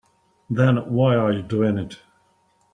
Then 0.49 0.77
why 0.95 1.15
are 1.15 1.31
you 1.31 1.43
doing 1.43 1.77
it? 1.77 2.01